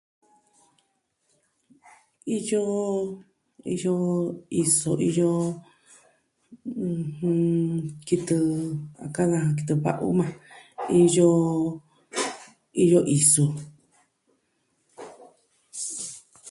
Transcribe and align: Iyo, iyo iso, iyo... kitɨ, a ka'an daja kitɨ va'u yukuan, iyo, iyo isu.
Iyo, 2.37 2.63
iyo 3.73 3.95
iso, 4.63 4.91
iyo... 5.09 5.31
kitɨ, 8.07 8.37
a 9.03 9.05
ka'an 9.15 9.29
daja 9.31 9.51
kitɨ 9.57 9.73
va'u 9.83 10.07
yukuan, 10.15 10.31
iyo, 11.01 11.29
iyo 12.83 12.99
isu. 13.17 13.45